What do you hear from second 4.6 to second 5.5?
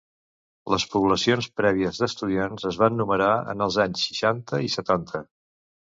i setanta.